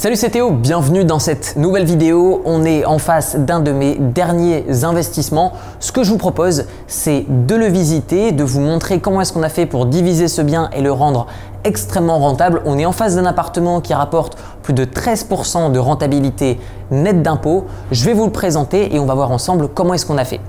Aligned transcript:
Salut 0.00 0.16
c'est 0.16 0.30
Théo, 0.30 0.50
bienvenue 0.50 1.04
dans 1.04 1.18
cette 1.18 1.56
nouvelle 1.56 1.84
vidéo. 1.84 2.40
On 2.46 2.64
est 2.64 2.86
en 2.86 2.96
face 2.96 3.36
d'un 3.36 3.60
de 3.60 3.70
mes 3.70 3.96
derniers 3.96 4.64
investissements. 4.82 5.52
Ce 5.78 5.92
que 5.92 6.04
je 6.04 6.10
vous 6.10 6.16
propose, 6.16 6.64
c'est 6.86 7.26
de 7.28 7.54
le 7.54 7.66
visiter, 7.66 8.32
de 8.32 8.42
vous 8.42 8.60
montrer 8.60 9.00
comment 9.00 9.20
est-ce 9.20 9.34
qu'on 9.34 9.42
a 9.42 9.50
fait 9.50 9.66
pour 9.66 9.84
diviser 9.84 10.26
ce 10.28 10.40
bien 10.40 10.70
et 10.72 10.80
le 10.80 10.90
rendre 10.90 11.26
extrêmement 11.64 12.18
rentable. 12.18 12.62
On 12.64 12.78
est 12.78 12.86
en 12.86 12.92
face 12.92 13.16
d'un 13.16 13.26
appartement 13.26 13.82
qui 13.82 13.92
rapporte 13.92 14.38
plus 14.62 14.72
de 14.72 14.86
13% 14.86 15.70
de 15.70 15.78
rentabilité 15.78 16.58
nette 16.90 17.20
d'impôts. 17.20 17.66
Je 17.92 18.06
vais 18.06 18.14
vous 18.14 18.24
le 18.24 18.32
présenter 18.32 18.94
et 18.94 18.98
on 18.98 19.04
va 19.04 19.12
voir 19.12 19.30
ensemble 19.30 19.68
comment 19.68 19.92
est-ce 19.92 20.06
qu'on 20.06 20.16
a 20.16 20.24
fait. 20.24 20.40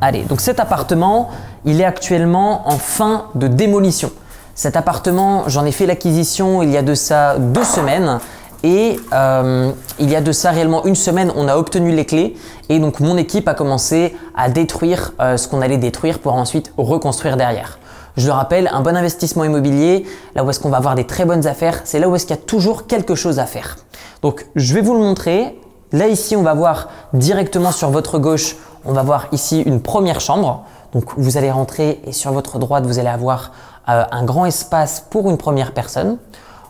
Allez, 0.00 0.22
donc 0.22 0.40
cet 0.40 0.60
appartement, 0.60 1.28
il 1.66 1.78
est 1.82 1.84
actuellement 1.84 2.66
en 2.70 2.78
fin 2.78 3.26
de 3.34 3.48
démolition. 3.48 4.10
Cet 4.56 4.74
appartement, 4.74 5.44
j'en 5.48 5.66
ai 5.66 5.70
fait 5.70 5.84
l'acquisition 5.84 6.62
il 6.62 6.70
y 6.70 6.78
a 6.78 6.82
de 6.82 6.94
ça 6.94 7.36
deux 7.38 7.62
semaines 7.62 8.20
et 8.62 8.98
euh, 9.12 9.70
il 9.98 10.10
y 10.10 10.16
a 10.16 10.22
de 10.22 10.32
ça 10.32 10.50
réellement 10.50 10.86
une 10.86 10.94
semaine, 10.94 11.30
on 11.36 11.46
a 11.46 11.56
obtenu 11.58 11.94
les 11.94 12.06
clés 12.06 12.34
et 12.70 12.78
donc 12.78 13.00
mon 13.00 13.18
équipe 13.18 13.48
a 13.48 13.54
commencé 13.54 14.16
à 14.34 14.48
détruire 14.48 15.12
euh, 15.20 15.36
ce 15.36 15.46
qu'on 15.46 15.60
allait 15.60 15.76
détruire 15.76 16.20
pour 16.20 16.32
ensuite 16.32 16.72
reconstruire 16.78 17.36
derrière. 17.36 17.78
Je 18.16 18.28
le 18.28 18.32
rappelle, 18.32 18.70
un 18.72 18.80
bon 18.80 18.96
investissement 18.96 19.44
immobilier, 19.44 20.06
là 20.34 20.42
où 20.42 20.48
est-ce 20.48 20.58
qu'on 20.58 20.70
va 20.70 20.78
avoir 20.78 20.94
des 20.94 21.04
très 21.04 21.26
bonnes 21.26 21.46
affaires, 21.46 21.82
c'est 21.84 21.98
là 21.98 22.08
où 22.08 22.16
est-ce 22.16 22.24
qu'il 22.24 22.34
y 22.34 22.38
a 22.38 22.42
toujours 22.42 22.86
quelque 22.86 23.14
chose 23.14 23.38
à 23.38 23.44
faire. 23.44 23.76
Donc 24.22 24.46
je 24.56 24.72
vais 24.72 24.80
vous 24.80 24.94
le 24.94 25.00
montrer. 25.00 25.60
Là 25.92 26.08
ici, 26.08 26.34
on 26.34 26.42
va 26.42 26.54
voir 26.54 26.88
directement 27.12 27.72
sur 27.72 27.90
votre 27.90 28.18
gauche, 28.18 28.56
on 28.86 28.94
va 28.94 29.02
voir 29.02 29.26
ici 29.32 29.60
une 29.60 29.82
première 29.82 30.20
chambre. 30.20 30.64
Donc 30.92 31.04
vous 31.16 31.36
allez 31.36 31.50
rentrer 31.50 32.00
et 32.04 32.12
sur 32.12 32.32
votre 32.32 32.58
droite, 32.58 32.86
vous 32.86 32.98
allez 32.98 33.08
avoir 33.08 33.52
euh, 33.88 34.04
un 34.10 34.24
grand 34.24 34.46
espace 34.46 35.04
pour 35.10 35.30
une 35.30 35.36
première 35.36 35.72
personne. 35.72 36.18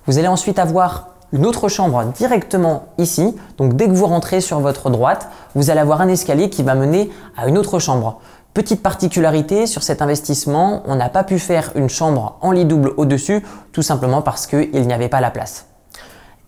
Vous 0.07 0.19
allez 0.19 0.29
ensuite 0.29 0.59
avoir 0.59 1.09
une 1.33 1.47
autre 1.47 1.69
chambre 1.69 2.05
directement 2.17 2.85
ici. 2.99 3.35
Donc 3.59 3.75
dès 3.75 3.89
que 3.89 3.93
vous 3.93 4.07
rentrez 4.07 4.41
sur 4.41 4.61
votre 4.61 4.91
droite, 4.91 5.29
vous 5.55 5.71
allez 5.71 5.81
avoir 5.81 6.01
un 6.01 6.09
escalier 6.09 6.51
qui 6.51 6.63
va 6.63 6.75
mener 6.75 7.11
à 7.37 7.49
une 7.49 7.59
autre 7.59 7.79
chambre. 7.79 8.21
Petite 8.55 8.83
particularité 8.83 9.67
sur 9.67 9.83
cet 9.83 10.01
investissement, 10.01 10.83
on 10.87 10.95
n'a 10.97 11.11
pas 11.11 11.25
pu 11.25 11.39
faire 11.39 11.73
une 11.75 11.91
chambre 11.91 12.39
en 12.41 12.53
lit 12.53 12.65
double 12.65 12.95
au-dessus, 12.97 13.45
tout 13.73 13.83
simplement 13.83 14.23
parce 14.23 14.47
qu'il 14.47 14.71
n'y 14.87 14.95
avait 14.95 15.11
pas 15.11 15.21
la 15.21 15.31
place. 15.31 15.67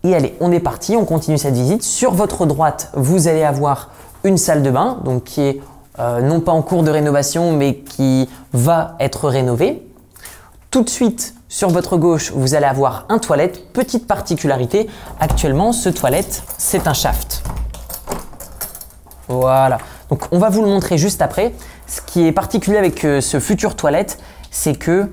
Et 0.03 0.15
allez, 0.15 0.35
on 0.39 0.51
est 0.51 0.59
parti, 0.59 0.95
on 0.95 1.05
continue 1.05 1.37
cette 1.37 1.53
visite. 1.53 1.83
Sur 1.83 2.13
votre 2.13 2.45
droite, 2.45 2.89
vous 2.95 3.27
allez 3.27 3.43
avoir 3.43 3.89
une 4.23 4.37
salle 4.37 4.63
de 4.63 4.71
bain, 4.71 4.97
donc 5.03 5.25
qui 5.25 5.41
est 5.41 5.61
euh, 5.99 6.21
non 6.21 6.39
pas 6.39 6.51
en 6.51 6.61
cours 6.61 6.83
de 6.83 6.91
rénovation, 6.91 7.51
mais 7.51 7.75
qui 7.75 8.29
va 8.53 8.95
être 8.99 9.27
rénovée. 9.27 9.85
Tout 10.71 10.83
de 10.83 10.89
suite, 10.89 11.33
sur 11.47 11.69
votre 11.69 11.97
gauche, 11.97 12.31
vous 12.31 12.53
allez 12.53 12.67
avoir 12.67 13.05
un 13.09 13.17
toilette. 13.17 13.73
Petite 13.73 14.07
particularité, 14.07 14.89
actuellement, 15.19 15.71
ce 15.71 15.89
toilette, 15.89 16.43
c'est 16.57 16.87
un 16.87 16.93
shaft. 16.93 17.43
Voilà. 19.27 19.79
Donc, 20.09 20.23
on 20.31 20.39
va 20.39 20.49
vous 20.49 20.61
le 20.61 20.67
montrer 20.67 20.97
juste 20.97 21.21
après. 21.21 21.53
Ce 21.87 22.01
qui 22.01 22.25
est 22.25 22.31
particulier 22.31 22.77
avec 22.77 23.03
euh, 23.03 23.19
ce 23.19 23.39
futur 23.39 23.75
toilette, 23.75 24.19
c'est 24.51 24.75
que 24.75 25.09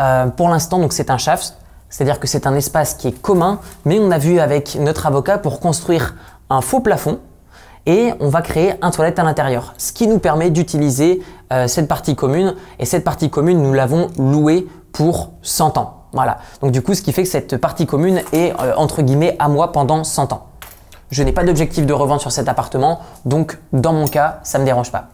euh, 0.00 0.26
pour 0.26 0.48
l'instant, 0.48 0.80
c'est 0.90 1.10
un 1.10 1.18
shaft, 1.18 1.56
c'est-à-dire 1.88 2.20
que 2.20 2.26
c'est 2.26 2.46
un 2.46 2.54
espace 2.54 2.94
qui 2.94 3.08
est 3.08 3.20
commun, 3.20 3.60
mais 3.84 3.98
on 3.98 4.10
a 4.10 4.18
vu 4.18 4.40
avec 4.40 4.76
notre 4.76 5.06
avocat 5.06 5.38
pour 5.38 5.60
construire 5.60 6.14
un 6.48 6.60
faux 6.60 6.80
plafond 6.80 7.18
et 7.86 8.12
on 8.20 8.28
va 8.28 8.42
créer 8.42 8.74
un 8.82 8.90
toilette 8.90 9.18
à 9.18 9.22
l'intérieur, 9.22 9.74
ce 9.78 9.92
qui 9.92 10.06
nous 10.06 10.18
permet 10.18 10.50
d'utiliser 10.50 11.22
euh, 11.52 11.66
cette 11.66 11.88
partie 11.88 12.14
commune. 12.14 12.54
Et 12.78 12.84
cette 12.84 13.04
partie 13.04 13.30
commune, 13.30 13.62
nous 13.62 13.72
l'avons 13.72 14.08
louée 14.18 14.66
pour 14.92 15.30
100 15.42 15.78
ans. 15.78 16.04
Voilà. 16.12 16.38
Donc 16.60 16.72
du 16.72 16.82
coup, 16.82 16.94
ce 16.94 17.02
qui 17.02 17.12
fait 17.12 17.22
que 17.22 17.28
cette 17.28 17.56
partie 17.56 17.86
commune 17.86 18.22
est 18.32 18.52
euh, 18.60 18.74
entre 18.76 19.02
guillemets 19.02 19.36
à 19.38 19.48
moi 19.48 19.72
pendant 19.72 20.04
100 20.04 20.32
ans. 20.32 20.46
Je 21.10 21.22
n'ai 21.22 21.32
pas 21.32 21.42
d'objectif 21.42 21.86
de 21.86 21.92
revente 21.92 22.20
sur 22.20 22.30
cet 22.30 22.48
appartement, 22.48 23.00
donc 23.24 23.58
dans 23.72 23.92
mon 23.92 24.06
cas, 24.06 24.38
ça 24.44 24.58
ne 24.58 24.62
me 24.62 24.66
dérange 24.66 24.92
pas. 24.92 25.08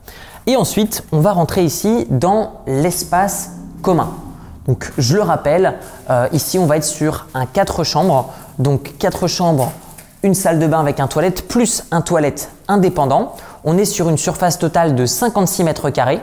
Et 0.47 0.55
ensuite, 0.57 1.05
on 1.11 1.21
va 1.21 1.33
rentrer 1.33 1.65
ici 1.65 2.07
dans 2.11 2.61
l'espace 2.67 3.53
commun. 3.81 4.11
Donc 4.67 4.93
je 4.99 5.17
le 5.17 5.23
rappelle, 5.23 5.75
euh, 6.11 6.29
ici 6.33 6.59
on 6.59 6.67
va 6.67 6.77
être 6.77 6.85
sur 6.85 7.27
un 7.35 7.47
4 7.47 7.83
chambres. 7.85 8.31
Donc 8.59 8.95
4 8.99 9.27
chambres, 9.27 9.73
une 10.23 10.35
salle 10.35 10.59
de 10.59 10.67
bain 10.67 10.81
avec 10.81 11.01
un 11.01 11.07
toilette 11.07 11.49
plus 11.49 11.85
un 11.91 12.01
toilette 12.01 12.51
indépendant. 12.69 13.35
On 13.65 13.79
est 13.79 13.85
sur 13.85 14.09
une 14.09 14.19
surface 14.19 14.59
totale 14.59 14.95
de 14.95 15.07
56 15.07 15.65
mètres 15.65 15.91
carrés. 15.91 16.21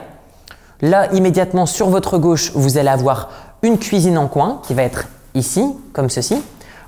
Là, 0.80 1.12
immédiatement 1.12 1.66
sur 1.66 1.88
votre 1.88 2.18
gauche, 2.18 2.52
vous 2.54 2.78
allez 2.78 2.88
avoir 2.88 3.30
une 3.62 3.78
cuisine 3.78 4.18
en 4.18 4.28
coin 4.28 4.60
qui 4.64 4.74
va 4.74 4.82
être 4.82 5.06
ici, 5.34 5.64
comme 5.92 6.10
ceci. 6.10 6.42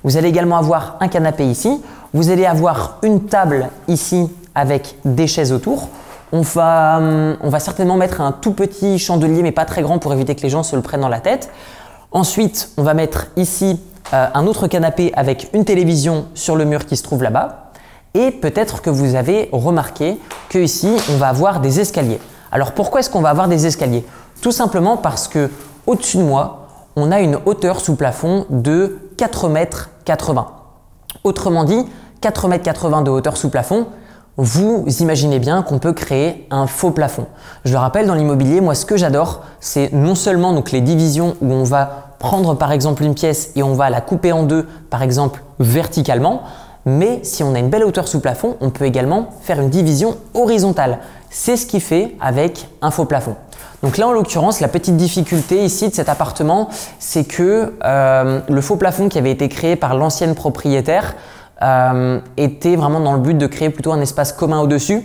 Vous 0.05 0.17
allez 0.17 0.29
également 0.29 0.57
avoir 0.57 0.97
un 1.01 1.09
canapé 1.09 1.47
ici. 1.47 1.83
Vous 2.13 2.31
allez 2.31 2.47
avoir 2.47 2.99
une 3.03 3.25
table 3.25 3.71
ici 3.89 4.31
avec 4.55 4.97
des 5.05 5.27
chaises 5.27 5.53
autour. 5.53 5.89
On 6.33 6.43
va, 6.43 6.99
hum, 6.99 7.37
on 7.41 7.49
va 7.49 7.61
certainement 7.61 7.97
mettre 7.97 8.21
un 8.21 8.33
tout 8.33 8.53
petit 8.53 8.99
chandelier, 8.99 9.43
mais 9.43 9.53
pas 9.53 9.65
très 9.65 9.83
grand 9.83 9.99
pour 9.99 10.13
éviter 10.13 10.35
que 10.35 10.43
les 10.43 10.51
gens 10.51 10.63
se 10.63 10.77
le 10.77 10.83
prennent 10.83 11.01
dans 11.01 11.09
la 11.09 11.21
tête. 11.21 11.51
Ensuite, 12.13 12.71
on 12.77 12.83
va 12.83 12.95
mettre 12.95 13.29
ici 13.37 13.81
euh, 14.13 14.27
un 14.33 14.47
autre 14.47 14.67
canapé 14.69 15.13
avec 15.15 15.51
une 15.53 15.65
télévision 15.65 16.27
sur 16.35 16.57
le 16.57 16.65
mur 16.65 16.87
qui 16.87 16.97
se 16.97 17.03
trouve 17.03 17.23
là-bas. 17.23 17.73
Et 18.15 18.31
peut-être 18.31 18.81
que 18.81 18.91
vous 18.91 19.15
avez 19.15 19.49
remarqué 19.53 20.19
que 20.49 20.59
ici, 20.59 20.97
on 21.13 21.17
va 21.17 21.29
avoir 21.29 21.61
des 21.61 21.81
escaliers. 21.81 22.21
Alors 22.53 22.73
pourquoi 22.73 23.01
est-ce 23.01 23.11
qu'on 23.11 23.21
va 23.21 23.31
avoir 23.31 23.49
des 23.49 23.67
escaliers? 23.67 24.05
Tout 24.41 24.53
simplement 24.53 24.97
parce 24.97 25.29
que 25.29 25.51
au-dessus 25.87 26.19
de 26.19 26.23
moi, 26.23 26.69
on 26.97 27.13
a 27.13 27.21
une 27.21 27.39
hauteur 27.45 27.81
sous 27.81 27.97
plafond 27.97 28.47
de 28.49 28.99
4 29.17 29.49
mètres 29.49 29.91
80. 30.05 30.47
Autrement 31.25 31.65
dit, 31.65 31.85
4 32.21 32.49
mètres 32.49 32.65
80 32.65 33.03
de 33.03 33.11
hauteur 33.11 33.37
sous 33.37 33.51
plafond, 33.51 33.87
vous 34.39 34.85
imaginez 35.01 35.39
bien 35.39 35.63
qu'on 35.63 35.79
peut 35.79 35.93
créer 35.93 36.47
un 36.51 36.67
faux 36.67 36.91
plafond. 36.91 37.27
Je 37.65 37.73
le 37.73 37.79
rappelle, 37.79 38.07
dans 38.07 38.15
l'immobilier, 38.15 38.61
moi, 38.61 38.75
ce 38.75 38.85
que 38.85 38.97
j'adore, 38.97 39.43
c'est 39.61 39.93
non 39.93 40.15
seulement 40.15 40.63
les 40.73 40.81
divisions 40.81 41.37
où 41.41 41.53
on 41.53 41.65
va 41.65 42.06
prendre 42.19 42.55
par 42.55 42.73
exemple 42.73 43.03
une 43.03 43.15
pièce 43.15 43.51
et 43.57 43.63
on 43.63 43.75
va 43.75 43.91
la 43.91 44.01
couper 44.01 44.33
en 44.33 44.43
deux, 44.43 44.67
par 44.91 45.03
exemple 45.03 45.43
verticalement, 45.59 46.43
mais 46.87 47.21
si 47.25 47.43
on 47.43 47.55
a 47.55 47.59
une 47.59 47.69
belle 47.69 47.85
hauteur 47.85 48.07
sous 48.07 48.21
plafond, 48.21 48.57
on 48.61 48.71
peut 48.71 48.85
également 48.85 49.31
faire 49.43 49.61
une 49.61 49.71
division 49.71 50.17
horizontale. 50.35 51.01
C'est 51.31 51.57
ce 51.57 51.67
qui 51.67 51.81
fait 51.81 52.15
avec 52.21 52.69
un 52.81 52.93
faux 52.93 53.05
plafond. 53.05 53.35
Donc 53.83 53.99
là, 53.99 54.09
en 54.09 54.13
l'occurrence, 54.13 54.61
la 54.61 54.69
petite 54.69 54.97
difficulté 54.97 55.65
ici 55.65 55.89
de 55.89 55.95
cet 55.95 56.09
appartement, 56.09 56.69
c'est 56.99 57.25
que 57.25 57.75
euh, 57.85 58.41
le 58.49 58.61
faux 58.61 58.77
plafond 58.77 59.09
qui 59.09 59.19
avait 59.19 59.33
été 59.33 59.49
créé 59.49 59.77
par 59.77 59.97
l'ancienne 59.97 60.35
propriétaire 60.35 61.15
euh, 61.63 62.21
était 62.37 62.77
vraiment 62.77 63.01
dans 63.01 63.13
le 63.13 63.21
but 63.21 63.37
de 63.37 63.47
créer 63.47 63.71
plutôt 63.71 63.93
un 63.93 64.01
espace 64.01 64.33
commun 64.33 64.61
au-dessus. 64.61 65.03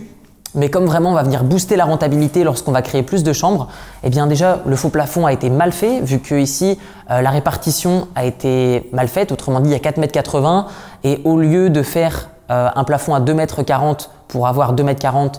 Mais 0.54 0.68
comme 0.68 0.86
vraiment 0.86 1.10
on 1.10 1.14
va 1.14 1.22
venir 1.22 1.44
booster 1.44 1.76
la 1.76 1.84
rentabilité 1.84 2.44
lorsqu'on 2.44 2.72
va 2.72 2.82
créer 2.82 3.02
plus 3.02 3.22
de 3.22 3.32
chambres, 3.32 3.68
eh 4.02 4.10
bien 4.10 4.26
déjà 4.26 4.60
le 4.66 4.76
faux 4.76 4.90
plafond 4.90 5.26
a 5.26 5.32
été 5.32 5.50
mal 5.50 5.72
fait 5.72 6.00
vu 6.00 6.18
que 6.18 6.34
ici 6.34 6.78
euh, 7.10 7.22
la 7.22 7.30
répartition 7.30 8.08
a 8.14 8.24
été 8.24 8.88
mal 8.92 9.08
faite. 9.08 9.32
Autrement 9.32 9.60
dit, 9.60 9.70
il 9.70 9.72
y 9.72 9.76
a 9.76 9.78
4,80 9.78 10.58
m 10.58 10.64
et 11.04 11.20
au 11.24 11.38
lieu 11.38 11.70
de 11.70 11.82
faire 11.82 12.28
un 12.48 12.84
plafond 12.84 13.14
à 13.14 13.20
2,40 13.20 13.88
m 13.90 13.96
pour 14.28 14.46
avoir 14.46 14.74
2,40 14.74 15.24
m 15.24 15.30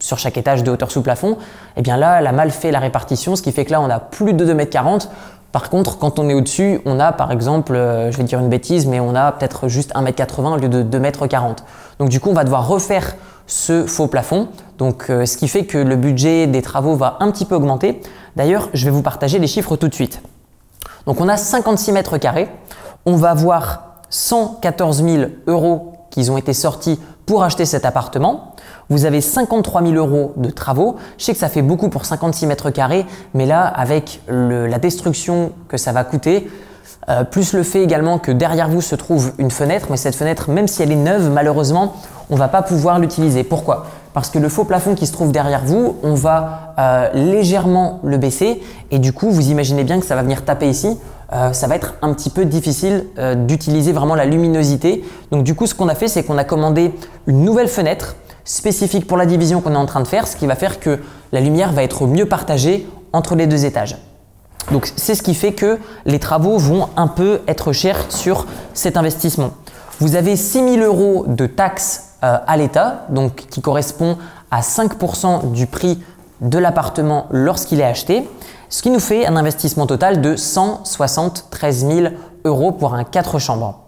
sur 0.00 0.18
chaque 0.18 0.36
étage 0.36 0.62
de 0.64 0.70
hauteur 0.70 0.90
sous 0.90 1.02
plafond, 1.02 1.38
eh 1.76 1.82
bien 1.82 1.96
là, 1.96 2.18
elle 2.18 2.26
a 2.26 2.32
mal 2.32 2.50
fait 2.50 2.70
la 2.70 2.78
répartition, 2.78 3.36
ce 3.36 3.42
qui 3.42 3.52
fait 3.52 3.64
que 3.64 3.72
là, 3.72 3.80
on 3.80 3.90
a 3.90 4.00
plus 4.00 4.34
de 4.34 4.44
2,40 4.44 4.94
m. 4.94 5.00
Par 5.52 5.68
contre, 5.68 5.98
quand 5.98 6.18
on 6.18 6.28
est 6.30 6.34
au-dessus, 6.34 6.80
on 6.86 6.98
a 6.98 7.12
par 7.12 7.30
exemple, 7.30 7.74
euh, 7.74 8.10
je 8.10 8.16
vais 8.16 8.24
dire 8.24 8.40
une 8.40 8.48
bêtise, 8.48 8.86
mais 8.86 9.00
on 9.00 9.14
a 9.14 9.32
peut-être 9.32 9.68
juste 9.68 9.94
1,80 9.94 10.38
m 10.38 10.46
au 10.46 10.56
lieu 10.56 10.68
de 10.68 10.82
2,40 10.82 11.34
m. 11.34 11.54
Donc 11.98 12.08
du 12.08 12.20
coup, 12.20 12.30
on 12.30 12.34
va 12.34 12.44
devoir 12.44 12.66
refaire 12.66 13.14
ce 13.46 13.86
faux 13.86 14.06
plafond. 14.06 14.48
Donc 14.78 15.10
euh, 15.10 15.26
ce 15.26 15.36
qui 15.36 15.48
fait 15.48 15.66
que 15.66 15.76
le 15.76 15.96
budget 15.96 16.46
des 16.46 16.62
travaux 16.62 16.96
va 16.96 17.18
un 17.20 17.30
petit 17.30 17.44
peu 17.44 17.54
augmenter. 17.54 18.00
D'ailleurs, 18.34 18.70
je 18.72 18.86
vais 18.86 18.90
vous 18.90 19.02
partager 19.02 19.38
les 19.38 19.46
chiffres 19.46 19.76
tout 19.76 19.88
de 19.88 19.94
suite. 19.94 20.22
Donc 21.06 21.20
on 21.20 21.28
a 21.28 21.36
56 21.36 21.92
mètres 21.92 22.16
carrés. 22.16 22.48
On 23.04 23.16
va 23.16 23.30
avoir 23.30 23.98
114 24.08 25.04
000 25.04 25.24
euros 25.46 25.92
qui 26.10 26.30
ont 26.30 26.38
été 26.38 26.54
sortis 26.54 26.98
pour 27.26 27.42
acheter 27.42 27.64
cet 27.64 27.84
appartement. 27.84 28.54
Vous 28.90 29.04
avez 29.04 29.20
53 29.20 29.82
000 29.82 29.94
euros 29.94 30.32
de 30.36 30.50
travaux. 30.50 30.96
Je 31.18 31.24
sais 31.24 31.32
que 31.32 31.38
ça 31.38 31.48
fait 31.48 31.62
beaucoup 31.62 31.88
pour 31.88 32.04
56 32.04 32.46
mètres 32.46 32.70
carrés, 32.70 33.06
mais 33.34 33.46
là, 33.46 33.66
avec 33.66 34.20
la 34.28 34.78
destruction 34.78 35.52
que 35.68 35.76
ça 35.76 35.92
va 35.92 36.04
coûter, 36.04 36.50
euh, 37.08 37.24
plus 37.24 37.52
le 37.52 37.64
fait 37.64 37.82
également 37.82 38.18
que 38.18 38.30
derrière 38.30 38.68
vous 38.68 38.80
se 38.80 38.94
trouve 38.94 39.32
une 39.38 39.50
fenêtre, 39.50 39.88
mais 39.90 39.96
cette 39.96 40.14
fenêtre, 40.14 40.50
même 40.50 40.68
si 40.68 40.82
elle 40.82 40.92
est 40.92 40.96
neuve, 40.96 41.30
malheureusement, 41.30 41.94
on 42.30 42.36
va 42.36 42.48
pas 42.48 42.62
pouvoir 42.62 42.98
l'utiliser. 43.00 43.42
Pourquoi? 43.42 43.86
Parce 44.14 44.30
que 44.30 44.38
le 44.38 44.48
faux 44.48 44.64
plafond 44.64 44.94
qui 44.94 45.06
se 45.06 45.12
trouve 45.12 45.32
derrière 45.32 45.62
vous, 45.64 45.96
on 46.02 46.14
va 46.14 46.74
euh, 46.78 47.10
légèrement 47.14 47.98
le 48.04 48.18
baisser 48.18 48.62
et 48.90 48.98
du 48.98 49.12
coup, 49.12 49.30
vous 49.30 49.50
imaginez 49.50 49.84
bien 49.84 49.98
que 49.98 50.06
ça 50.06 50.14
va 50.14 50.22
venir 50.22 50.44
taper 50.44 50.68
ici. 50.68 50.98
Euh, 51.32 51.52
ça 51.52 51.66
va 51.66 51.76
être 51.76 51.94
un 52.02 52.12
petit 52.12 52.30
peu 52.30 52.44
difficile 52.44 53.06
d'utiliser 53.46 53.92
vraiment 53.92 54.14
la 54.14 54.26
luminosité. 54.26 55.04
Donc 55.30 55.44
du 55.44 55.54
coup, 55.54 55.66
ce 55.66 55.74
qu'on 55.74 55.88
a 55.88 55.94
fait, 55.94 56.08
c'est 56.08 56.24
qu'on 56.24 56.38
a 56.38 56.44
commandé 56.44 56.92
une 57.26 57.44
nouvelle 57.44 57.68
fenêtre 57.68 58.16
spécifique 58.44 59.06
pour 59.06 59.16
la 59.16 59.26
division 59.26 59.60
qu'on 59.60 59.74
est 59.74 59.76
en 59.76 59.86
train 59.86 60.00
de 60.00 60.08
faire, 60.08 60.26
ce 60.26 60.36
qui 60.36 60.46
va 60.46 60.56
faire 60.56 60.80
que 60.80 60.98
la 61.32 61.40
lumière 61.40 61.72
va 61.72 61.82
être 61.82 62.06
mieux 62.06 62.26
partagée 62.26 62.86
entre 63.12 63.34
les 63.34 63.46
deux 63.46 63.64
étages. 63.64 63.96
Donc 64.70 64.92
c'est 64.96 65.14
ce 65.14 65.22
qui 65.22 65.34
fait 65.34 65.52
que 65.52 65.78
les 66.06 66.18
travaux 66.18 66.58
vont 66.58 66.88
un 66.96 67.08
peu 67.08 67.40
être 67.48 67.72
chers 67.72 68.10
sur 68.10 68.46
cet 68.74 68.96
investissement. 68.96 69.50
Vous 69.98 70.16
avez 70.16 70.36
6 70.36 70.76
000 70.76 70.76
euros 70.78 71.24
de 71.26 71.46
taxes 71.46 72.16
euh, 72.24 72.38
à 72.46 72.56
l'État, 72.56 73.06
donc 73.08 73.46
qui 73.50 73.60
correspond 73.60 74.18
à 74.50 74.60
5% 74.60 75.52
du 75.52 75.66
prix 75.66 76.02
de 76.40 76.58
l'appartement 76.58 77.26
lorsqu'il 77.30 77.80
est 77.80 77.84
acheté, 77.84 78.28
ce 78.72 78.80
qui 78.80 78.90
nous 78.90 79.00
fait 79.00 79.26
un 79.26 79.36
investissement 79.36 79.86
total 79.86 80.22
de 80.22 80.34
173 80.34 81.86
000 81.86 82.06
euros 82.44 82.72
pour 82.72 82.94
un 82.94 83.04
4 83.04 83.38
chambres. 83.38 83.80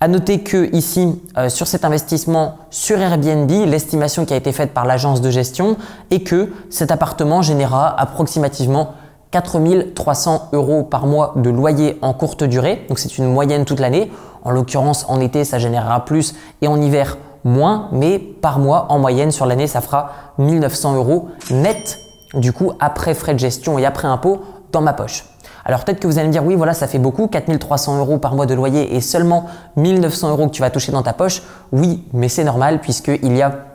À 0.00 0.06
noter 0.06 0.44
que 0.44 0.72
ici, 0.72 1.20
euh, 1.36 1.48
sur 1.48 1.66
cet 1.66 1.84
investissement 1.84 2.54
sur 2.70 3.00
Airbnb, 3.00 3.50
l'estimation 3.66 4.24
qui 4.24 4.32
a 4.32 4.36
été 4.36 4.52
faite 4.52 4.72
par 4.72 4.86
l'agence 4.86 5.20
de 5.20 5.28
gestion 5.28 5.76
est 6.12 6.20
que 6.20 6.52
cet 6.70 6.92
appartement 6.92 7.42
générera 7.42 8.00
approximativement 8.00 8.94
4300 9.32 10.50
euros 10.52 10.84
par 10.84 11.06
mois 11.06 11.32
de 11.34 11.50
loyer 11.50 11.98
en 12.00 12.12
courte 12.12 12.44
durée. 12.44 12.86
Donc 12.88 13.00
c'est 13.00 13.18
une 13.18 13.26
moyenne 13.26 13.64
toute 13.64 13.80
l'année. 13.80 14.08
En 14.44 14.52
l'occurrence, 14.52 15.04
en 15.08 15.20
été, 15.20 15.44
ça 15.44 15.58
générera 15.58 16.04
plus 16.04 16.36
et 16.62 16.68
en 16.68 16.80
hiver, 16.80 17.18
moins. 17.42 17.88
Mais 17.90 18.20
par 18.20 18.60
mois, 18.60 18.86
en 18.90 19.00
moyenne, 19.00 19.32
sur 19.32 19.46
l'année, 19.46 19.66
ça 19.66 19.80
fera 19.80 20.12
1900 20.38 20.94
euros 20.94 21.28
net, 21.50 21.98
du 22.34 22.52
coup, 22.52 22.72
après 22.80 23.14
frais 23.14 23.34
de 23.34 23.38
gestion 23.38 23.78
et 23.78 23.86
après 23.86 24.08
impôt 24.08 24.42
dans 24.72 24.80
ma 24.80 24.92
poche. 24.92 25.24
Alors 25.64 25.84
peut-être 25.84 26.00
que 26.00 26.06
vous 26.06 26.18
allez 26.18 26.28
me 26.28 26.32
dire 26.32 26.44
oui 26.44 26.54
voilà 26.54 26.72
ça 26.72 26.86
fait 26.86 26.98
beaucoup, 26.98 27.28
4300 27.28 27.98
euros 27.98 28.18
par 28.18 28.34
mois 28.34 28.46
de 28.46 28.54
loyer 28.54 28.96
et 28.96 29.00
seulement 29.00 29.46
1900 29.76 30.30
euros 30.30 30.46
que 30.46 30.52
tu 30.52 30.62
vas 30.62 30.70
toucher 30.70 30.92
dans 30.92 31.02
ta 31.02 31.12
poche. 31.12 31.42
Oui 31.72 32.04
mais 32.12 32.28
c'est 32.28 32.44
normal 32.44 32.80
puisqu'il 32.80 33.36
y 33.36 33.42
a 33.42 33.66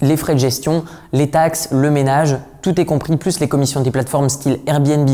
les 0.00 0.16
frais 0.16 0.34
de 0.34 0.38
gestion, 0.38 0.84
les 1.12 1.30
taxes, 1.30 1.68
le 1.72 1.90
ménage, 1.90 2.36
tout 2.62 2.80
est 2.80 2.84
compris, 2.84 3.16
plus 3.16 3.40
les 3.40 3.48
commissions 3.48 3.80
des 3.80 3.90
plateformes 3.90 4.28
style 4.28 4.60
Airbnb 4.66 5.08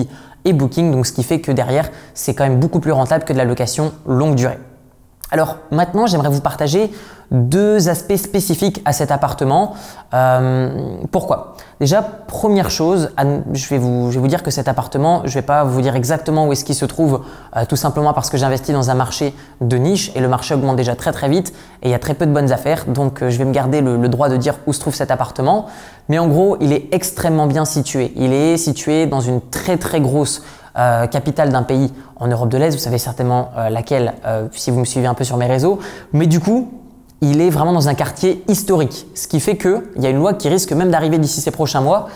et 0.45 0.53
Booking, 0.53 0.93
donc 0.93 1.07
ce 1.07 1.13
qui 1.13 1.25
fait 1.25 1.41
que 1.41 1.51
derrière, 1.51 1.91
c'est 2.15 2.35
quand 2.35 2.45
même 2.45 2.61
beaucoup 2.61 2.79
plus 2.79 2.93
rentable 2.93 3.25
que 3.25 3.33
de 3.33 3.39
la 3.39 3.45
location 3.45 3.93
longue 4.07 4.35
durée. 4.35 4.59
Alors 5.31 5.59
maintenant, 5.71 6.07
j'aimerais 6.07 6.31
vous 6.31 6.41
partager 6.41 6.91
deux 7.31 7.91
aspects 7.91 8.17
spécifiques 8.17 8.81
à 8.87 8.95
cet 8.95 9.11
appartement. 9.11 9.75
Euh, 10.15 10.97
pourquoi? 11.11 11.55
Déjà, 11.81 12.01
première 12.01 12.71
chose, 12.71 13.11
je 13.53 13.69
vais, 13.69 13.79
vous, 13.79 14.27
dire 14.27 14.43
que 14.43 14.51
cet 14.51 14.67
appartement, 14.67 15.21
je 15.25 15.29
ne 15.29 15.35
vais 15.35 15.43
pas 15.43 15.65
vous 15.65 15.83
dire 15.83 15.95
exactement 15.95 16.47
où 16.47 16.53
est-ce 16.53 16.65
qu'il 16.65 16.75
se 16.75 16.87
trouve, 16.87 17.21
euh, 17.57 17.65
tout 17.69 17.77
simplement 17.77 18.15
parce 18.15 18.31
que 18.31 18.39
j'investis 18.39 18.75
dans 18.75 18.91
un 18.91 18.95
marché 18.95 19.35
de 19.61 19.77
niche 19.77 20.11
et 20.15 20.21
le 20.21 20.29
marché 20.29 20.55
augmente 20.55 20.77
déjà 20.77 20.97
très 20.97 21.13
très 21.13 21.29
vite 21.29 21.53
et 21.83 21.89
il 21.89 21.91
y 21.91 21.95
a 21.95 21.99
très 21.99 22.15
peu 22.15 22.25
de 22.25 22.33
bonnes 22.33 22.51
affaires. 22.51 22.87
Donc 22.87 23.23
euh, 23.23 23.29
je 23.29 23.37
vais 23.37 23.45
me 23.45 23.53
garder 23.53 23.83
le 23.83 24.09
droit 24.09 24.31
de 24.31 24.39
dire 24.39 24.55
où 24.67 24.73
se 24.73 24.81
trouve 24.81 24.95
cet 24.95 25.11
appartement. 25.11 25.67
Mais 26.09 26.19
en 26.19 26.29
gros, 26.29 26.57
il 26.61 26.73
est 26.73 26.89
extrêmement 26.93 27.47
bien 27.47 27.67
situé. 27.67 28.13
Il 28.17 28.33
est 28.33 28.57
situé 28.57 29.07
dans 29.07 29.21
une 29.21 29.43
très 29.43 29.77
très 29.77 30.01
grosse 30.01 30.43
euh, 30.79 31.09
capitale 31.09 31.51
d'un 31.51 31.65
pays 31.65 31.93
en 32.21 32.29
Europe 32.29 32.51
de 32.51 32.57
l'Est, 32.57 32.71
vous 32.71 32.79
savez 32.79 32.99
certainement 32.99 33.51
euh, 33.57 33.69
laquelle 33.69 34.15
euh, 34.25 34.47
si 34.53 34.71
vous 34.71 34.79
me 34.79 34.85
suivez 34.85 35.09
un 35.09 35.15
peu 35.15 35.25
sur 35.25 35.37
mes 35.37 35.47
réseaux, 35.47 35.81
mais 36.13 36.29
du 36.29 36.39
coup, 36.39 36.73
il 37.21 37.41
est 37.41 37.51
vraiment 37.51 37.73
dans 37.73 37.89
un 37.89 37.95
quartier 37.95 38.45
historique, 38.47 39.09
ce 39.17 39.27
qui 39.27 39.41
fait 39.41 39.57
qu'il 39.57 39.83
y 39.97 40.07
a 40.07 40.11
une 40.11 40.19
loi 40.19 40.35
qui 40.35 40.49
risque 40.49 40.73
même 40.73 40.93
d'arriver 40.93 41.19
d'ici 41.19 41.41
ces 41.41 41.51
prochains 41.51 41.81
mois, 41.81 42.07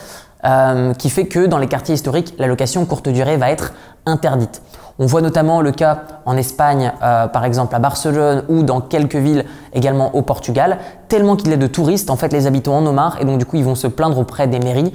qui 0.99 1.11
fait 1.11 1.27
que 1.27 1.47
dans 1.47 1.59
les 1.59 1.67
quartiers 1.67 1.95
historiques, 1.95 2.35
la 2.39 2.47
location 2.47 2.85
courte 2.85 3.09
durée 3.09 3.37
va 3.37 3.51
être 3.51 3.73
interdite. 4.07 4.63
On 4.99 5.07
voit 5.07 5.23
notamment 5.23 5.61
le 5.61 5.73
cas 5.73 6.03
en 6.25 6.37
Espagne, 6.37 6.93
par 7.01 7.45
exemple 7.45 7.75
à 7.75 7.81
Barcelone 7.81 8.45
ou 8.49 8.63
dans 8.63 8.81
quelques 8.81 9.17
villes 9.17 9.45
également 9.73 10.15
au 10.15 10.23
Portugal, 10.23 10.79
tellement 11.09 11.35
qu'il 11.35 11.51
y 11.51 11.55
a 11.55 11.57
de 11.57 11.67
touristes, 11.67 12.11
en 12.11 12.17
fait 12.17 12.33
les 12.33 12.47
habitants 12.47 12.77
en 12.77 12.87
ont 12.87 12.93
marre 12.93 13.21
et 13.21 13.25
donc 13.25 13.39
du 13.39 13.45
coup 13.45 13.57
ils 13.57 13.65
vont 13.65 13.77
se 13.77 13.89
plaindre 13.89 14.19
auprès 14.19 14.47
des 14.47 14.61
mairies 14.61 14.93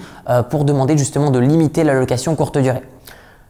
pour 0.50 0.64
demander 0.64 0.98
justement 0.98 1.32
de 1.32 1.40
limiter 1.40 1.84
la 1.84 1.94
location 1.94 2.36
courte 2.36 2.58
durée. 2.58 2.84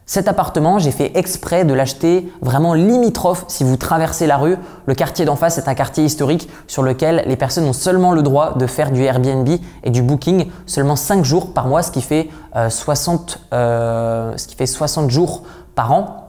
Cet 0.10 0.30
appartement, 0.30 0.80
j'ai 0.80 0.92
fait 0.92 1.12
exprès 1.16 1.66
de 1.66 1.74
l'acheter 1.74 2.32
vraiment 2.42 2.74
limitrophe 2.74 3.44
si 3.50 3.66
vous 3.66 3.76
traversez 3.76 4.26
la 4.26 4.38
rue. 4.38 4.56
Le 4.86 4.96
quartier 4.96 5.26
d'en 5.26 5.36
face 5.36 5.58
est 5.58 5.68
un 5.68 5.76
quartier 5.76 6.06
historique 6.06 6.50
sur 6.66 6.82
lequel 6.82 7.24
les 7.28 7.36
personnes 7.36 7.66
ont 7.66 7.74
seulement 7.74 8.14
le 8.14 8.24
droit 8.24 8.54
de 8.54 8.68
faire 8.68 8.92
du 8.92 9.04
Airbnb 9.04 9.50
et 9.84 9.90
du 9.90 10.02
Booking 10.02 10.50
seulement 10.66 10.96
5 10.96 11.26
jours 11.26 11.54
par 11.54 11.68
mois, 11.68 11.84
ce 11.84 11.92
qui 11.92 12.02
fait, 12.02 12.30
60, 12.70 13.42
euh, 13.52 13.58
euh, 13.58 14.38
ce 14.38 14.48
qui 14.48 14.56
fait 14.56 14.66
60 14.66 15.12
jours 15.12 15.44
par 15.76 15.92
an. 15.92 16.24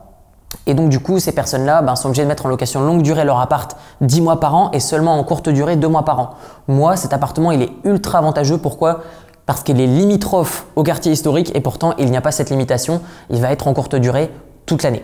Et 0.67 0.75
donc 0.75 0.89
du 0.89 0.99
coup, 0.99 1.21
ces 1.21 1.33
personnes-là 1.33 1.81
ben, 1.81 1.95
sont 1.95 2.09
obligées 2.09 2.25
de 2.25 2.29
mettre 2.29 2.47
en 2.47 2.49
location 2.49 2.81
longue 2.81 3.03
durée 3.03 3.25
leur 3.25 3.39
appart 3.39 3.77
10 4.01 4.23
mois 4.23 4.41
par 4.41 4.57
an 4.57 4.71
et 4.73 4.81
seulement 4.81 5.17
en 5.17 5.23
courte 5.23 5.49
durée 5.49 5.77
2 5.77 5.87
mois 5.87 6.05
par 6.05 6.19
an. 6.19 6.31
Moi, 6.67 6.97
cet 6.97 7.13
appartement, 7.13 7.53
il 7.53 7.63
est 7.63 7.71
ultra 7.85 8.19
avantageux. 8.19 8.59
Pourquoi? 8.59 9.03
Parce 9.49 9.63
qu'il 9.63 9.81
est 9.81 9.87
limitrophe 9.87 10.67
au 10.77 10.83
quartier 10.83 11.11
historique 11.11 11.57
et 11.57 11.63
pourtant 11.63 11.95
il 11.97 12.11
n'y 12.11 12.19
a 12.19 12.21
pas 12.21 12.33
cette 12.33 12.51
limitation, 12.51 13.01
il 13.31 13.41
va 13.41 13.51
être 13.51 13.67
en 13.67 13.73
courte 13.73 13.97
durée 13.97 14.31
toute 14.67 14.83
l'année. 14.83 15.03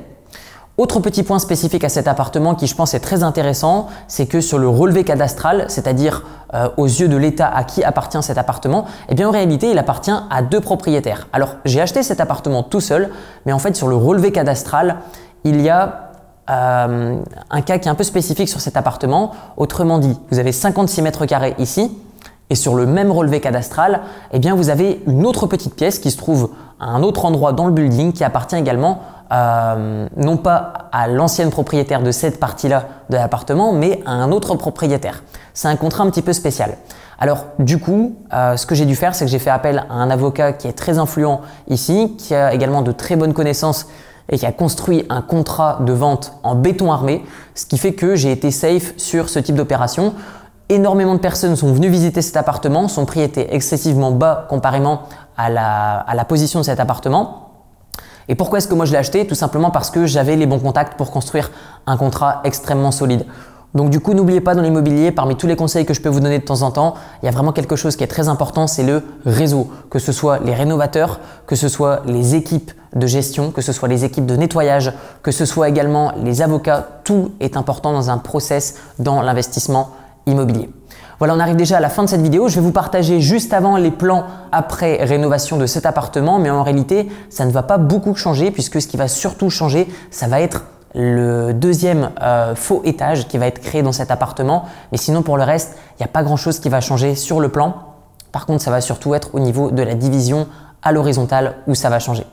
Autre 0.76 1.00
petit 1.00 1.23
point 1.23 1.38
spécifique 1.38 1.82
à 1.82 1.88
cet 1.88 2.06
appartement 2.08 2.55
qui 2.55 2.67
je 2.67 2.75
pense 2.75 2.93
est 2.93 3.00
très 3.00 3.23
intéressant, 3.23 3.87
c'est 4.06 4.26
que 4.26 4.43
sur 4.43 4.58
le 4.58 4.69
relevé 4.69 5.02
cadastral, 5.02 5.64
c'est-à-dire 5.69 6.25
euh, 6.52 6.69
aux 6.76 6.85
yeux 6.85 7.08
de 7.08 7.17
l'État 7.17 7.49
à 7.49 7.64
qui 7.64 7.82
appartient 7.82 8.23
cet 8.23 8.37
appartement, 8.37 8.85
eh 9.08 9.14
bien 9.14 9.29
en 9.29 9.31
réalité 9.31 9.70
il 9.70 9.79
appartient 9.79 10.12
à 10.29 10.43
deux 10.43 10.61
propriétaires. 10.61 11.26
Alors 11.32 11.55
j'ai 11.64 11.81
acheté 11.81 12.02
cet 12.02 12.20
appartement 12.20 12.62
tout 12.62 12.82
seul, 12.82 13.08
mais 13.47 13.52
en 13.55 13.58
fait 13.58 13.75
sur 13.75 13.88
le 13.88 13.97
relevé 13.97 14.31
cadastral, 14.31 14.97
il 15.44 15.62
y 15.62 15.70
a 15.70 16.11
euh, 16.50 17.17
un 17.49 17.61
cas 17.62 17.79
qui 17.79 17.88
est 17.88 17.90
un 17.90 17.94
peu 17.94 18.05
spécifique 18.05 18.50
sur 18.50 18.61
cet 18.61 18.76
appartement. 18.76 19.32
Autrement 19.56 19.99
dit, 19.99 20.20
vous 20.31 20.38
avez 20.38 20.52
56 20.52 21.00
mètres 21.00 21.25
carrés 21.25 21.55
ici, 21.56 21.90
et 22.54 22.56
sur 22.56 22.76
le 22.76 22.86
même 22.86 23.10
relevé 23.10 23.40
cadastral, 23.40 24.02
eh 24.30 24.38
bien 24.38 24.54
vous 24.54 24.70
avez 24.70 25.02
une 25.08 25.26
autre 25.26 25.48
petite 25.48 25.74
pièce 25.74 25.98
qui 25.98 26.12
se 26.12 26.16
trouve 26.16 26.50
à 26.78 26.84
un 26.84 27.02
autre 27.02 27.24
endroit 27.24 27.52
dans 27.52 27.66
le 27.66 27.72
building 27.72 28.12
qui 28.12 28.22
appartient 28.22 28.54
également 28.54 29.00
euh, 29.32 30.06
non 30.16 30.36
pas 30.36 30.88
à 30.92 31.08
l'ancienne 31.08 31.50
propriétaire 31.50 32.00
de 32.00 32.12
cette 32.12 32.38
partie-là 32.38 32.86
de 33.10 33.16
l'appartement, 33.16 33.72
mais 33.72 34.00
à 34.06 34.12
un 34.12 34.30
autre 34.30 34.54
propriétaire. 34.54 35.24
C'est 35.52 35.66
un 35.66 35.74
contrat 35.74 36.04
un 36.04 36.10
petit 36.10 36.22
peu 36.22 36.32
spécial. 36.32 36.76
Alors 37.18 37.46
du 37.58 37.80
coup, 37.80 38.14
euh, 38.32 38.56
ce 38.56 38.66
que 38.66 38.76
j'ai 38.76 38.86
dû 38.86 38.94
faire, 38.94 39.16
c'est 39.16 39.24
que 39.24 39.30
j'ai 39.32 39.40
fait 39.40 39.50
appel 39.50 39.84
à 39.90 39.94
un 39.94 40.08
avocat 40.08 40.52
qui 40.52 40.68
est 40.68 40.74
très 40.74 40.98
influent 40.98 41.40
ici, 41.66 42.14
qui 42.16 42.36
a 42.36 42.54
également 42.54 42.82
de 42.82 42.92
très 42.92 43.16
bonnes 43.16 43.34
connaissances 43.34 43.88
et 44.28 44.38
qui 44.38 44.46
a 44.46 44.52
construit 44.52 45.04
un 45.08 45.22
contrat 45.22 45.78
de 45.80 45.92
vente 45.92 46.34
en 46.44 46.54
béton 46.54 46.92
armé, 46.92 47.24
ce 47.56 47.66
qui 47.66 47.78
fait 47.78 47.94
que 47.94 48.14
j'ai 48.14 48.30
été 48.30 48.52
safe 48.52 48.94
sur 48.96 49.28
ce 49.28 49.40
type 49.40 49.56
d'opération. 49.56 50.14
Énormément 50.70 51.14
de 51.14 51.20
personnes 51.20 51.56
sont 51.56 51.72
venues 51.75 51.90
visiter 51.90 52.22
cet 52.22 52.38
appartement, 52.38 52.88
son 52.88 53.05
prix 53.05 53.20
était 53.20 53.55
excessivement 53.55 54.12
bas 54.12 54.46
comparément 54.49 55.02
à 55.37 55.50
la, 55.50 56.25
position 56.26 56.61
de 56.61 56.64
cet 56.64 56.81
appartement. 56.81 57.50
Et 58.28 58.34
pourquoi 58.34 58.58
est-ce 58.58 58.69
que 58.69 58.75
moi 58.75 58.87
je 58.87 58.93
l'ai 58.93 58.99
acheté? 58.99 59.26
Tout 59.26 59.34
simplement 59.34 59.70
parce 59.70 59.90
que 59.90 60.06
j'avais 60.06 60.37
les 60.37 60.46
bons 60.46 60.58
contacts 60.58 60.96
pour 60.96 61.11
construire 61.11 61.50
un 61.87 61.99
contrat 61.99 62.40
extrêmement 62.44 62.93
solide. 62.93 63.26
Donc 63.75 63.90
du 63.90 64.00
coup, 64.00 64.14
n'oubliez 64.14 64.40
pas 64.40 64.54
dans 64.54 64.62
l'immobilier, 64.62 65.11
parmi 65.11 65.37
tous 65.37 65.47
les 65.47 65.56
conseils 65.56 65.85
que 65.85 65.92
je 65.92 66.00
peux 66.00 66.09
vous 66.09 66.21
donner 66.21 66.38
de 66.38 66.44
temps 66.44 66.62
en 66.62 66.71
temps, 66.71 66.94
il 67.23 67.26
y 67.26 67.28
a 67.28 67.33
vraiment 67.33 67.52
quelque 67.52 67.76
chose 67.76 67.97
qui 67.97 68.04
est 68.04 68.09
très 68.09 68.28
important, 68.28 68.66
c'est 68.66 68.85
le 68.85 69.02
réseau. 69.26 69.68
Que 69.90 69.99
ce 69.99 70.12
soit 70.12 70.38
les 70.38 70.54
rénovateurs, 70.54 71.21
que 71.47 71.56
ce 71.56 71.68
soit 71.68 72.02
les 72.06 72.37
équipes 72.37 72.71
de 72.94 73.06
gestion, 73.06 73.50
que 73.50 73.61
ce 73.61 73.73
soit 73.73 73.88
les 73.88 74.04
équipes 74.04 74.26
de 74.26 74.37
nettoyage, 74.37 74.92
que 75.23 75.33
ce 75.33 75.44
soit 75.44 75.68
également 75.68 76.12
les 76.23 76.40
avocats, 76.40 76.87
tout 77.02 77.33
est 77.40 77.56
important 77.59 77.92
dans 77.92 78.09
un 78.09 78.18
process 78.18 78.76
dans 78.99 79.21
l'investissement 79.21 79.90
immobilier. 80.26 80.71
Voilà, 81.19 81.35
on 81.35 81.40
arrive 81.40 81.57
déjà 81.57 81.76
à 81.76 81.81
la 81.81 81.88
fin 81.88 82.02
de 82.02 82.09
cette 82.09 82.21
vidéo. 82.21 82.49
Je 82.49 82.57
vais 82.57 82.61
vous 82.61 82.73
partager 82.73 83.21
juste 83.21 83.52
avant 83.52 83.76
les 83.76 83.90
plans 83.90 84.25
après 84.52 85.02
rénovation 85.04 85.57
de 85.57 85.66
cet 85.66 85.87
appartement, 85.87 86.38
mais 86.38 86.50
en 86.50 86.62
réalité, 86.62 87.09
ça 87.31 87.45
ne 87.45 87.50
va 87.50 87.62
pas 87.62 87.78
beaucoup 87.78 88.14
changer 88.14 88.50
puisque 88.50 88.81
ce 88.81 88.88
qui 88.88 88.97
va 88.97 89.09
surtout 89.09 89.50
changer, 89.50 89.88
ça 90.11 90.26
va 90.26 90.40
être 90.40 90.64
le 90.95 91.52
deuxième 91.52 92.11
euh, 92.23 92.54
faux 92.54 92.83
étage 92.85 93.26
qui 93.26 93.38
va 93.38 93.47
être 93.47 93.61
créé 93.61 93.83
dans 93.83 93.93
cet 93.93 94.11
appartement. 94.11 94.64
Mais 94.93 94.99
sinon, 94.99 95.23
pour 95.23 95.37
le 95.37 95.43
reste, 95.43 95.76
il 95.99 96.02
n'y 96.02 96.04
a 96.04 96.09
pas 96.09 96.23
grand-chose 96.23 96.61
qui 96.61 96.69
va 96.69 96.81
changer 96.81 97.14
sur 97.14 97.40
le 97.40 97.49
plan. 97.49 97.75
Par 98.33 98.47
contre, 98.47 98.62
ça 98.62 98.71
va 98.71 98.81
surtout 98.81 99.14
être 99.14 99.35
au 99.35 99.40
niveau 99.40 99.71
de 99.71 99.83
la 99.83 99.95
division 99.95 100.47
à 100.83 100.93
l'horizontale 100.93 101.57
où 101.66 101.75
ça 101.75 101.90
va 101.90 101.99
changer. 101.99 102.26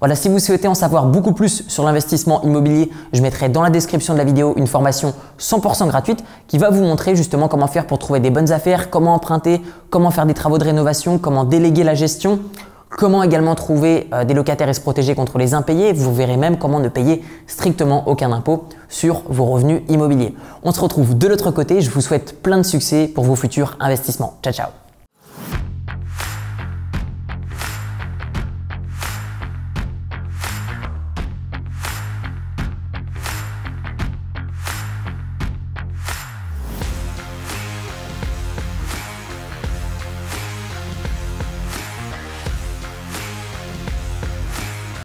Voilà, 0.00 0.14
si 0.14 0.30
vous 0.30 0.38
souhaitez 0.38 0.66
en 0.66 0.74
savoir 0.74 1.04
beaucoup 1.04 1.32
plus 1.32 1.68
sur 1.68 1.84
l'investissement 1.84 2.42
immobilier, 2.42 2.90
je 3.12 3.20
mettrai 3.20 3.50
dans 3.50 3.62
la 3.62 3.68
description 3.68 4.14
de 4.14 4.18
la 4.18 4.24
vidéo 4.24 4.54
une 4.56 4.66
formation 4.66 5.12
100% 5.38 5.88
gratuite 5.88 6.24
qui 6.48 6.56
va 6.56 6.70
vous 6.70 6.82
montrer 6.82 7.14
justement 7.14 7.48
comment 7.48 7.66
faire 7.66 7.86
pour 7.86 7.98
trouver 7.98 8.18
des 8.18 8.30
bonnes 8.30 8.50
affaires, 8.50 8.88
comment 8.88 9.12
emprunter, 9.12 9.60
comment 9.90 10.10
faire 10.10 10.24
des 10.24 10.32
travaux 10.32 10.56
de 10.56 10.64
rénovation, 10.64 11.18
comment 11.18 11.44
déléguer 11.44 11.84
la 11.84 11.94
gestion, 11.94 12.40
comment 12.88 13.22
également 13.22 13.54
trouver 13.54 14.08
euh, 14.14 14.24
des 14.24 14.32
locataires 14.32 14.70
et 14.70 14.74
se 14.74 14.80
protéger 14.80 15.14
contre 15.14 15.36
les 15.36 15.52
impayés. 15.52 15.92
Vous 15.92 16.14
verrez 16.14 16.38
même 16.38 16.56
comment 16.56 16.80
ne 16.80 16.88
payer 16.88 17.22
strictement 17.46 18.08
aucun 18.08 18.32
impôt 18.32 18.64
sur 18.88 19.22
vos 19.28 19.44
revenus 19.44 19.82
immobiliers. 19.90 20.34
On 20.62 20.72
se 20.72 20.80
retrouve 20.80 21.18
de 21.18 21.28
l'autre 21.28 21.50
côté. 21.50 21.82
Je 21.82 21.90
vous 21.90 22.00
souhaite 22.00 22.42
plein 22.42 22.56
de 22.56 22.62
succès 22.62 23.06
pour 23.06 23.24
vos 23.24 23.36
futurs 23.36 23.76
investissements. 23.80 24.38
Ciao, 24.42 24.54
ciao 24.54 24.89